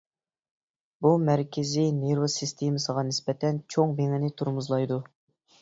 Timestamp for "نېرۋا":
1.99-2.31